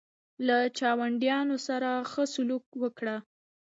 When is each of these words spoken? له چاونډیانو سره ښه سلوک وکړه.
له 0.47 0.57
چاونډیانو 0.79 1.55
سره 1.67 1.89
ښه 2.11 2.23
سلوک 2.33 2.65
وکړه. 2.81 3.15